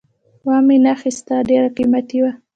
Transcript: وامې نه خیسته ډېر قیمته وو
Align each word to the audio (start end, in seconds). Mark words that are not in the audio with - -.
وامې 0.47 0.77
نه 0.85 0.93
خیسته 1.01 1.35
ډېر 1.49 1.63
قیمته 1.75 2.17
وو 2.21 2.31